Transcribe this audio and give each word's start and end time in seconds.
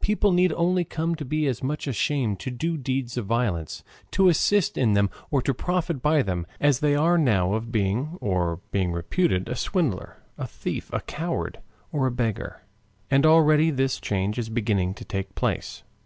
People 0.00 0.30
need 0.30 0.52
only 0.52 0.84
come 0.84 1.14
to 1.14 1.24
be 1.24 1.46
as 1.46 1.62
much 1.62 1.86
ashamed 1.86 2.38
to 2.40 2.50
do 2.50 2.76
deeds 2.76 3.16
of 3.16 3.24
violence, 3.24 3.82
to 4.10 4.28
assist 4.28 4.76
in 4.76 4.92
them 4.92 5.08
or 5.30 5.40
to 5.40 5.54
profit 5.54 6.02
by 6.02 6.20
them, 6.20 6.46
as 6.60 6.80
they 6.80 6.92
now 6.96 7.52
are 7.54 7.56
of 7.56 7.72
being, 7.72 8.18
or 8.20 8.60
being 8.72 8.92
reputed 8.92 9.48
a 9.48 9.56
swindler, 9.56 10.18
a 10.36 10.46
thief, 10.46 10.90
a 10.92 11.00
coward, 11.00 11.60
or 11.92 12.06
a 12.06 12.10
beggar. 12.12 12.60
And 13.10 13.24
already 13.24 13.70
this 13.70 13.98
change 13.98 14.38
is 14.38 14.50
beginning 14.50 14.92
to 14.96 15.04
take 15.06 15.34
place. 15.34 15.82